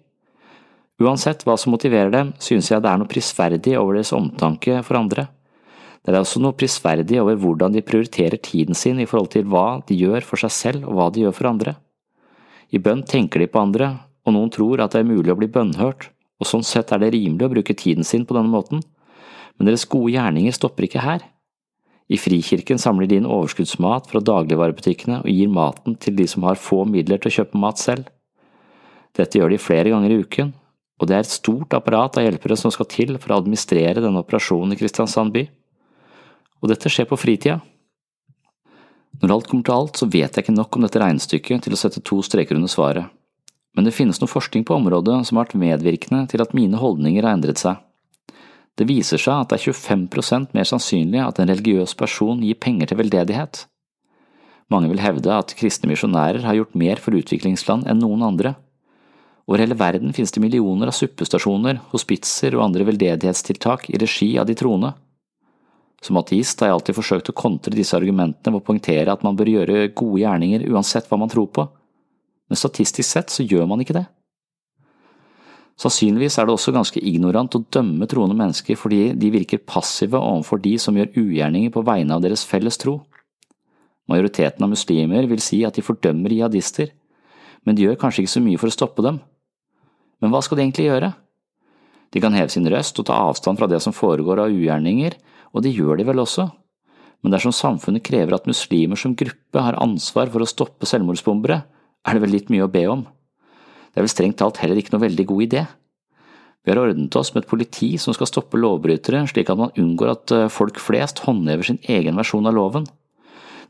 [1.01, 4.99] Uansett hva som motiverer dem, synes jeg det er noe prisverdig over deres omtanke for
[4.99, 5.29] andre.
[6.03, 9.81] Det er også noe prisverdig over hvordan de prioriterer tiden sin i forhold til hva
[9.87, 11.77] de gjør for seg selv og hva de gjør for andre.
[12.71, 13.91] I bønn tenker de på andre,
[14.27, 16.09] og noen tror at det er mulig å bli bønnhørt,
[16.41, 18.85] og sånn sett er det rimelig å bruke tiden sin på denne måten,
[19.59, 21.25] men deres gode gjerninger stopper ikke her.
[22.11, 26.59] I Frikirken samler de inn overskuddsmat fra dagligvarebutikkene og gir maten til de som har
[26.59, 28.09] få midler til å kjøpe mat selv.
[29.15, 30.51] Dette gjør de flere ganger i uken,
[31.01, 34.23] og det er et stort apparat av hjelpere som skal til for å administrere denne
[34.25, 35.45] operasjonen i Kristiansand by.
[36.61, 37.61] Og dette skjer på fritida.
[39.21, 41.81] Når alt kommer til alt, så vet jeg ikke nok om dette regnestykket til å
[41.81, 43.11] sette to streker under svaret,
[43.77, 47.27] men det finnes noe forskning på området som har vært medvirkende til at mine holdninger
[47.27, 47.79] har endret seg.
[48.81, 52.91] Det viser seg at det er 25% mer sannsynlig at en religiøs person gir penger
[52.91, 53.67] til veldedighet.
[54.73, 58.55] Mange vil hevde at kristne misjonærer har gjort mer for utviklingsland enn noen andre.
[59.51, 64.47] Over hele verden finnes det millioner av suppestasjoner, hospitser og andre veldedighetstiltak i regi av
[64.49, 64.95] de troende.
[66.01, 69.37] Som ateist har jeg alltid forsøkt å kontre disse argumentene ved å poengtere at man
[69.37, 71.67] bør gjøre gode gjerninger uansett hva man tror på,
[72.49, 74.07] men statistisk sett så gjør man ikke det.
[75.81, 80.61] Sannsynligvis er det også ganske ignorant å dømme troende mennesker fordi de virker passive overfor
[80.61, 82.99] de som gjør ugjerninger på vegne av deres felles tro.
[84.11, 86.91] Majoriteten av muslimer vil si at de fordømmer jihadister,
[87.65, 89.21] men de gjør kanskje ikke så mye for å stoppe dem.
[90.21, 91.15] Men hva skal de egentlig gjøre?
[92.11, 95.17] De kan heve sin røst og ta avstand fra det som foregår av ugjerninger,
[95.55, 96.49] og det gjør de vel også,
[97.21, 101.59] men dersom samfunnet krever at muslimer som gruppe har ansvar for å stoppe selvmordsbombere,
[102.07, 103.05] er det vel litt mye å be om.
[103.91, 105.67] Det er vel strengt talt heller ikke noe veldig god idé.
[106.65, 110.13] Vi har ordnet oss med et politi som skal stoppe lovbrytere, slik at man unngår
[110.13, 112.89] at eh, folk flest håndhever sin egen versjon av loven.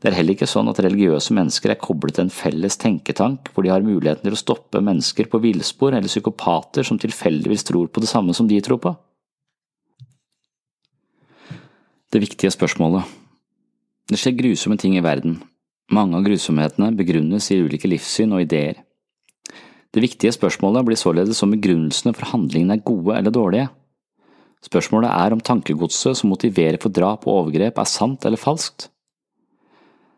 [0.01, 3.63] Det er heller ikke sånn at religiøse mennesker er koblet til en felles tenketank hvor
[3.63, 8.01] de har muligheten til å stoppe mennesker på villspor eller psykopater som tilfeldigvis tror på
[8.01, 8.95] det samme som de tror på.
[12.11, 13.07] Det viktige spørsmålet
[14.11, 15.37] Det skjer grusomme ting i verden.
[15.95, 18.81] Mange av grusomhetene begrunnes i ulike livssyn og ideer.
[19.95, 23.69] Det viktige spørsmålet blir således om begrunnelsene for handlingene er gode eller dårlige.
[24.59, 28.89] Spørsmålet er om tankegodset som motiverer for drap og overgrep er sant eller falskt.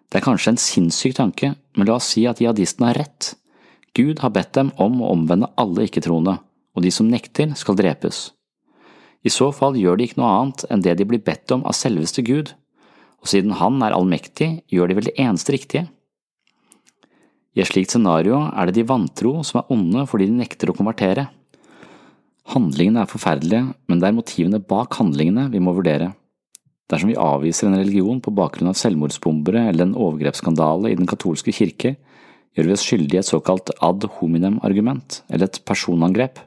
[0.09, 3.35] Det er kanskje en sinnssyk tanke, men la oss si at jihadistene har rett.
[3.93, 6.39] Gud har bedt dem om å omvende alle ikke-troende,
[6.73, 8.31] og de som nekter, skal drepes.
[9.23, 11.75] I så fall gjør de ikke noe annet enn det de blir bedt om av
[11.77, 12.51] selveste Gud,
[13.23, 15.87] og siden Han er allmektig, gjør de vel det eneste riktige.
[17.53, 20.75] I et slikt scenario er det de vantro som er onde fordi de nekter å
[20.75, 21.29] konvertere.
[22.51, 26.11] Handlingene er forferdelige, men det er motivene bak handlingene vi må vurdere.
[26.91, 31.53] Dersom vi avviser en religion på bakgrunn av selvmordsbombere eller en overgrepsskandale i den katolske
[31.55, 31.95] kirke,
[32.53, 36.41] gjør vi oss skyldige i et såkalt ad hominem-argument, eller et personangrep.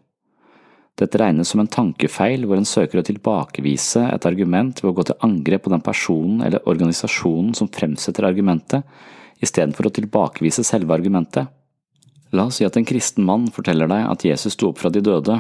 [0.96, 5.04] Dette regnes som en tankefeil hvor en søker å tilbakevise et argument ved å gå
[5.11, 8.87] til angrep på den personen eller organisasjonen som fremsetter argumentet,
[9.44, 11.50] istedenfor å tilbakevise selve argumentet.
[12.32, 15.04] La oss si at en kristen mann forteller deg at Jesus sto opp fra de
[15.04, 15.37] døde,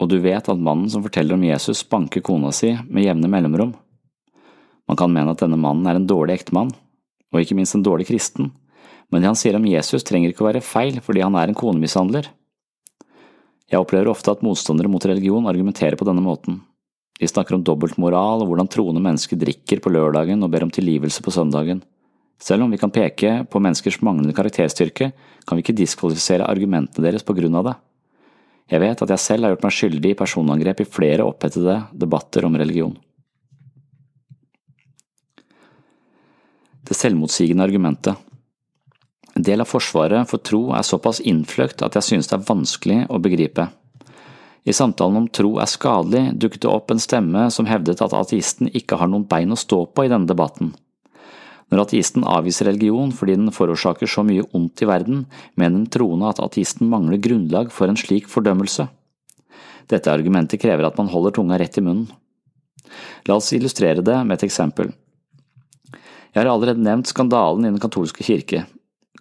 [0.00, 3.76] og du vet at mannen som forteller om Jesus banker kona si med jevne mellomrom.
[4.88, 6.72] Man kan mene at denne mannen er en dårlig ektemann,
[7.32, 8.50] og ikke minst en dårlig kristen,
[9.12, 11.58] men det han sier om Jesus trenger ikke å være feil fordi han er en
[11.58, 12.28] konemishandler.
[13.66, 16.60] Jeg opplever ofte at motstandere mot religion argumenterer på denne måten.
[17.18, 21.24] De snakker om dobbeltmoral og hvordan troende mennesker drikker på lørdagen og ber om tilgivelse
[21.24, 21.80] på søndagen.
[22.38, 25.10] Selv om vi kan peke på menneskers manglende karakterstyrke,
[25.46, 27.74] kan vi ikke diskvalifisere argumentene deres på grunn av det.
[28.70, 32.46] Jeg vet at jeg selv har gjort meg skyldig i personangrep i flere opphetede debatter
[32.46, 32.94] om religion.
[36.86, 38.26] Det selvmotsigende argumentet
[39.36, 43.02] En del av forsvaret for tro er såpass innfløkt at jeg synes det er vanskelig
[43.12, 43.68] å begripe.
[44.66, 48.72] I samtalen om tro er skadelig dukket det opp en stemme som hevdet at ateisten
[48.72, 50.72] ikke har noen bein å stå på i denne debatten.
[51.70, 56.30] Når ateisten avviser religion fordi den forårsaker så mye ondt i verden, mener den troende
[56.30, 58.88] at ateisten mangler grunnlag for en slik fordømmelse.
[59.90, 62.08] Dette argumentet krever at man holder tunga rett i munnen.
[63.26, 64.94] La oss illustrere det med et eksempel.
[66.32, 68.64] Jeg har allerede nevnt skandalen i Den katolske kirke.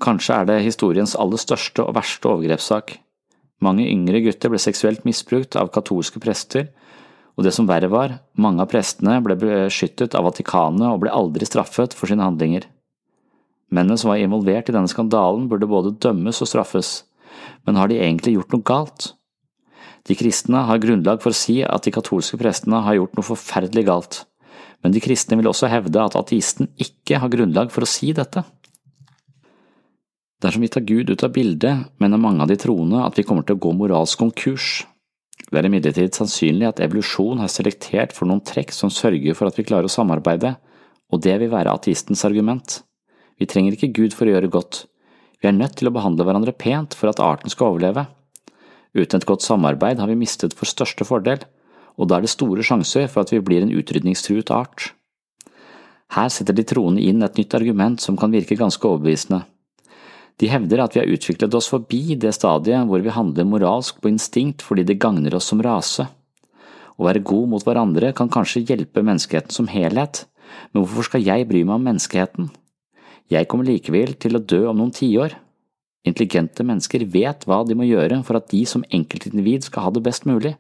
[0.02, 2.98] Kanskje er det historiens aller største og verste overgrepssak.
[3.64, 6.68] Mange yngre gutter ble seksuelt misbrukt av katolske prester,
[7.36, 11.48] og det som verre var, mange av prestene ble beskyttet av Vatikanet og ble aldri
[11.48, 12.68] straffet for sine handlinger.
[13.72, 16.92] Mennene som var involvert i denne skandalen burde både dømmes og straffes,
[17.68, 19.10] men har de egentlig gjort noe galt?
[20.06, 23.86] De kristne har grunnlag for å si at de katolske prestene har gjort noe forferdelig
[23.88, 24.20] galt,
[24.84, 28.46] men de kristne vil også hevde at ateisten ikke har grunnlag for å si dette.
[30.44, 33.46] Dersom vi tar Gud ut av bildet, mener mange av de troende at vi kommer
[33.46, 34.84] til å gå moralsk konkurs,
[35.52, 39.60] det er imidlertid sannsynlig at evolusjon har selektert for noen trekk som sørger for at
[39.60, 40.56] vi klarer å samarbeide,
[41.14, 42.82] og det vil være ateistens argument.
[43.40, 44.86] Vi trenger ikke Gud for å gjøre godt,
[45.46, 48.08] vi er nødt til å behandle hverandre pent for at arten skal overleve.
[48.96, 51.44] Uten et godt samarbeid har vi mistet vår største fordel,
[52.02, 54.88] og da er det store sjanser for at vi blir en utrydningstruet art.
[56.16, 59.44] Her setter de troende inn et nytt argument som kan virke ganske overbevisende.
[60.42, 64.12] De hevder at vi har utviklet oss forbi det stadiet hvor vi handler moralsk på
[64.12, 66.08] instinkt fordi det gagner oss som rase.
[66.96, 70.26] Å være god mot hverandre kan kanskje hjelpe menneskeheten som helhet,
[70.72, 72.52] men hvorfor skal jeg bry meg om menneskeheten?
[73.32, 75.34] Jeg kommer likevel til å dø om noen tiår.
[76.06, 80.04] Intelligente mennesker vet hva de må gjøre for at de som enkeltindivid skal ha det
[80.06, 80.54] best mulig.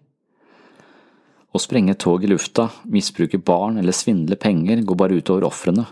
[1.55, 5.85] Å sprenge tog i lufta, misbruke barn eller svindle penger går bare utover ofrene.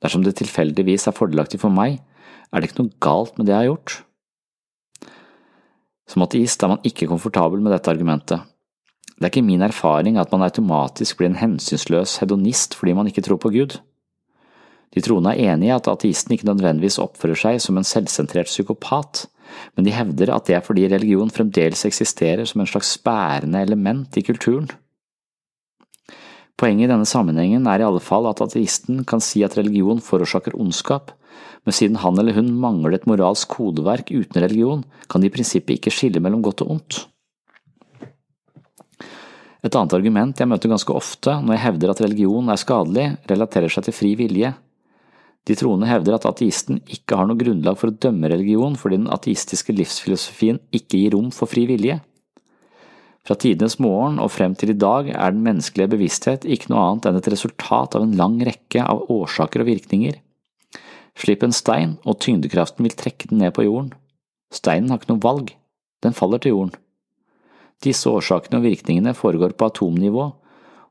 [0.00, 1.98] Dersom det tilfeldigvis er fordelaktig for meg,
[2.52, 3.98] er det ikke noe galt med det jeg har gjort.
[6.12, 8.42] Som ateist er man ikke komfortabel med dette argumentet.
[9.16, 13.24] Det er ikke min erfaring at man automatisk blir en hensynsløs hedonist fordi man ikke
[13.24, 13.78] tror på Gud.
[14.92, 19.24] De troende er enig i at ateisten ikke nødvendigvis oppfører seg som en selvsentrert psykopat,
[19.76, 24.18] men de hevder at det er fordi religion fremdeles eksisterer som en slags bærende element
[24.20, 24.68] i kulturen.
[26.60, 30.58] Poenget i denne sammenhengen er i alle fall at ateisten kan si at religion forårsaker
[30.60, 31.14] ondskap,
[31.62, 35.78] men siden han eller hun mangler et moralsk kodeverk uten religion, kan de i prinsippet
[35.78, 37.00] ikke skille mellom godt og ondt.
[39.62, 43.70] Et annet argument jeg møter ganske ofte når jeg hevder at religion er skadelig, relaterer
[43.70, 44.50] seg til fri vilje.
[45.46, 49.12] De troende hevder at ateisten ikke har noe grunnlag for å dømme religion fordi den
[49.14, 52.00] ateistiske livsfilosofien ikke gir rom for fri vilje.
[53.22, 57.06] Fra tidenes morgen og frem til i dag er den menneskelige bevissthet ikke noe annet
[57.06, 60.18] enn et resultat av en lang rekke av årsaker og virkninger.
[61.18, 63.92] Slipp en stein, og tyngdekraften vil trekke den ned på jorden.
[64.52, 65.52] Steinen har ikke noe valg,
[66.04, 66.78] den faller til jorden.
[67.82, 70.28] Disse årsakene og virkningene foregår på atomnivå,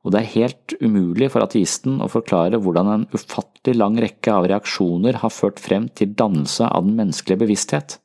[0.01, 4.47] og det er helt umulig for ateisten å forklare hvordan en ufattelig lang rekke av
[4.49, 7.99] reaksjoner har ført frem til dannelse av den menneskelige bevissthet.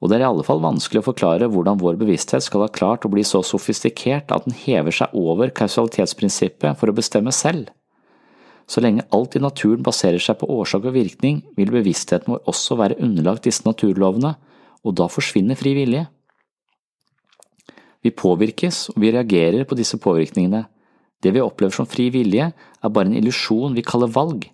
[0.00, 3.04] Og det er i alle fall vanskelig å forklare hvordan vår bevissthet skal ha klart
[3.04, 7.68] å bli så sofistikert at den hever seg over kausalitetsprinsippet for å bestemme selv.
[8.70, 12.76] Så lenge alt i naturen baserer seg på årsak og virkning, vil bevisstheten vår også
[12.78, 14.36] være underlagt disse naturlovene,
[14.86, 16.04] og da forsvinner fri vilje.
[18.00, 20.62] Vi påvirkes, og vi reagerer på disse påvirkningene.
[21.20, 24.46] Det vi opplever som fri vilje, er bare en illusjon vi kaller valg.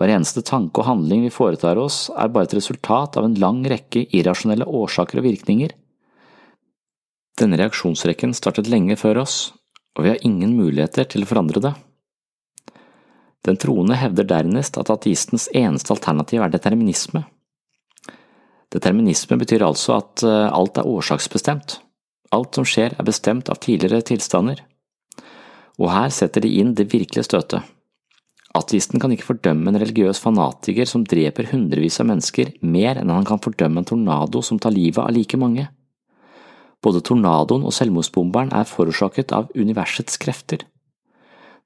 [0.00, 3.60] Hver eneste tanke og handling vi foretar oss, er bare et resultat av en lang
[3.68, 5.76] rekke irrasjonelle årsaker og virkninger.
[7.38, 9.52] Denne reaksjonsrekken startet lenge før oss,
[9.94, 11.76] og vi har ingen muligheter til å forandre det.
[13.42, 17.24] Den troende hevder dernest at ateistens eneste alternativ er determinisme.
[18.72, 21.80] Determinisme betyr altså at eh, alt er årsaksbestemt.
[22.32, 24.62] Alt som skjer er bestemt av tidligere tilstander.
[25.80, 27.66] Og her setter de inn det virkelige støtet.
[28.56, 33.28] Ateisten kan ikke fordømme en religiøs fanatiker som dreper hundrevis av mennesker, mer enn han
[33.28, 35.66] kan fordømme en tornado som tar livet av like mange.
[36.82, 40.66] Både tornadoen og selvmordsbomberen er forårsaket av universets krefter.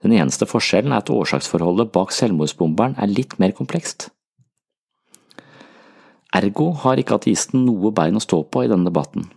[0.05, 4.11] Den eneste forskjellen er at årsaksforholdet bak selvmordsbomberen er litt mer komplekst.
[6.36, 9.28] Ergo har ikke ateisten noe bein å stå på i denne debatten.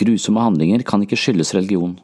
[0.00, 1.96] Grusomme handlinger kan ikke skyldes religion.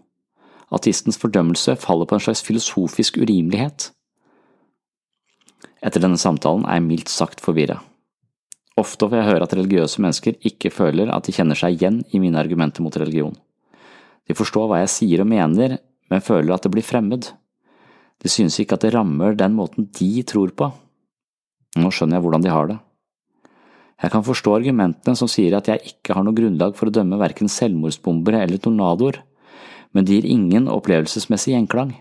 [0.75, 3.93] Ateistens fordømmelse faller på en slags filosofisk urimelighet.
[5.87, 7.79] Etter denne samtalen er jeg mildt sagt forvirra.
[8.77, 12.21] Ofte får jeg høre at religiøse mennesker ikke føler at de kjenner seg igjen i
[12.21, 13.37] mine argumenter mot religion.
[14.27, 15.79] De forstår hva jeg sier og mener,
[16.11, 17.31] men føler at det blir fremmed.
[18.23, 20.71] De synes ikke at det rammer den måten de tror på.
[21.77, 22.79] Nå skjønner jeg hvordan de har det.
[24.03, 27.17] Jeg kan forstå argumentene som sier at jeg ikke har noe grunnlag for å dømme
[27.21, 29.23] verken selvmordsbombere eller tornadoer,
[29.97, 31.95] men de gir ingen opplevelsesmessig gjenklang.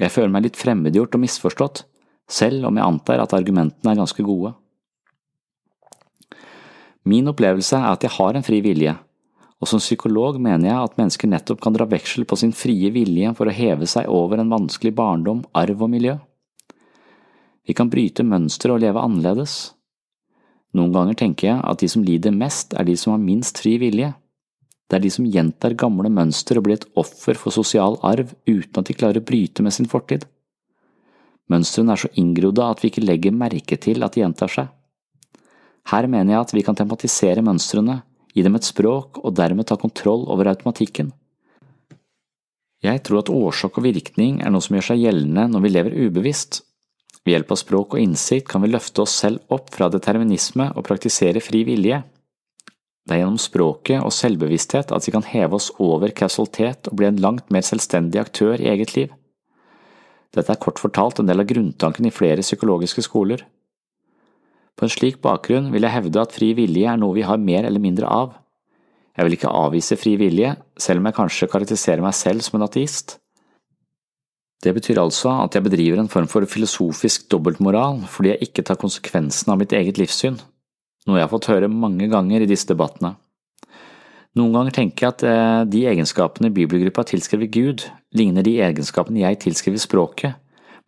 [0.00, 1.84] Jeg føler meg litt fremmedgjort og misforstått,
[2.26, 4.54] selv om jeg antar at argumentene er ganske gode.
[7.06, 8.96] Min opplevelse er at jeg har en fri vilje,
[9.62, 13.30] og som psykolog mener jeg at mennesker nettopp kan dra veksel på sin frie vilje
[13.38, 16.16] for å heve seg over en vanskelig barndom, arv og miljø.
[17.62, 19.70] Vi kan bryte mønstre og leve annerledes.
[20.74, 23.76] Noen ganger tenker jeg at de som lider mest, er de som har minst fri
[23.78, 24.10] vilje.
[24.90, 28.82] Det er de som gjentar gamle mønster og blir et offer for sosial arv uten
[28.82, 30.26] at de klarer å bryte med sin fortid.
[31.52, 34.74] Mønstrene er så inngrodde at vi ikke legger merke til at de gjentar seg.
[35.92, 38.02] Her mener jeg at vi kan tematisere mønstrene,
[38.32, 41.12] gi dem et språk og dermed ta kontroll over automatikken.
[42.82, 45.98] Jeg tror at årsak og virkning er noe som gjør seg gjeldende når vi lever
[46.06, 46.62] ubevisst,
[47.22, 50.86] ved hjelp av språk og innsikt kan vi løfte oss selv opp fra determinisme og
[50.88, 52.00] praktisere fri vilje.
[53.06, 57.08] Det er gjennom språket og selvbevissthet at vi kan heve oss over kausalitet og bli
[57.08, 59.14] en langt mer selvstendig aktør i eget liv.
[60.34, 63.44] Dette er kort fortalt en del av grunntanken i flere psykologiske skoler.
[64.76, 67.68] På en slik bakgrunn vil jeg hevde at fri vilje er noe vi har mer
[67.68, 68.38] eller mindre av.
[69.12, 72.66] Jeg vil ikke avvise fri vilje, selv om jeg kanskje karakteriserer meg selv som en
[72.66, 73.18] ateist.
[74.62, 78.78] Det betyr altså at jeg bedriver en form for filosofisk dobbeltmoral fordi jeg ikke tar
[78.80, 80.38] konsekvensen av mitt eget livssyn,
[81.06, 83.16] noe jeg har fått høre mange ganger i disse debattene.
[84.38, 87.84] Noen ganger tenker jeg at eh, de egenskapene bibelgruppa tilskriver Gud,
[88.16, 90.38] ligner de egenskapene jeg tilskriver språket,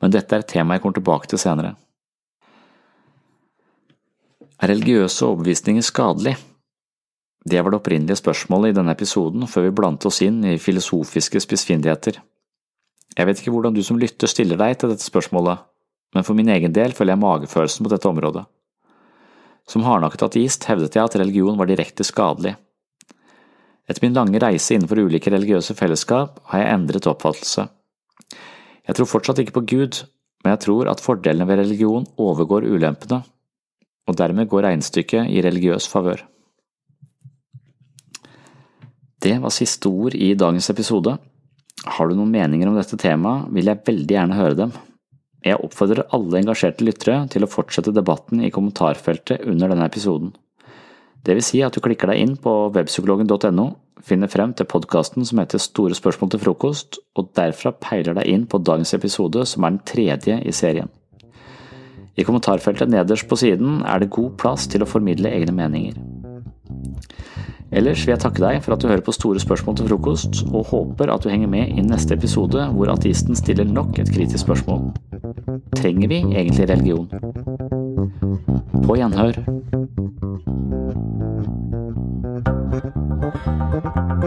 [0.01, 1.74] men dette er et tema jeg kommer tilbake til senere.
[4.62, 6.36] Er religiøse overbevisninger skadelig?
[7.44, 11.42] Det var det opprinnelige spørsmålet i denne episoden før vi blandet oss inn i filosofiske
[11.44, 12.20] spissfindigheter.
[13.14, 15.61] Jeg vet ikke hvordan du som lytter stiller deg til dette spørsmålet,
[16.14, 18.44] men for min egen del føler jeg magefølelsen på dette området.
[19.68, 22.55] Som hardnakket ateist hevdet jeg at religion var direkte skadelig.
[23.88, 27.66] Etter min lange reise innenfor ulike religiøse fellesskap har jeg endret oppfattelse.
[28.84, 30.00] Jeg tror fortsatt ikke på Gud,
[30.44, 33.22] men jeg tror at fordelene ved religion overgår ulempene,
[34.09, 36.24] og dermed går regnestykket i religiøs favør.
[39.24, 41.16] Det var siste ord i dagens episode.
[41.84, 44.74] Har du noen meninger om dette temaet, vil jeg veldig gjerne høre dem.
[45.44, 50.32] Jeg oppfordrer alle engasjerte lyttere til å fortsette debatten i kommentarfeltet under denne episoden.
[51.24, 53.66] Det vil si at du klikker deg inn på webpsykologen.no,
[54.05, 58.44] finner frem til podkasten som heter Store spørsmål til frokost, og derfra peiler deg inn
[58.48, 60.92] på dagens episode, som er den tredje i serien.
[62.17, 65.99] I kommentarfeltet nederst på siden er det god plass til å formidle egne meninger.
[67.75, 70.69] Ellers vil jeg takke deg for at du hører på Store spørsmål til frokost, og
[70.71, 74.93] håper at du henger med i neste episode hvor ateisten stiller nok et kritisk spørsmål.
[75.75, 77.11] Trenger vi egentlig religion?
[78.85, 79.43] På gjenhør.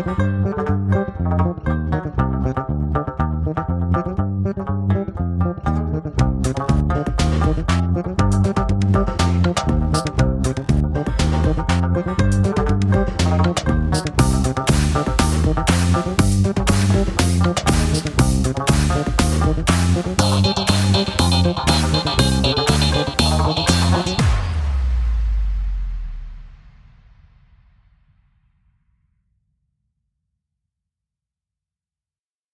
[0.08, 0.47] Thank